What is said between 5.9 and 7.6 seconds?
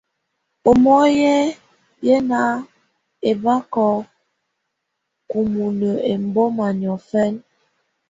ɛmbɔ́ma niɔ̀fɛ́na.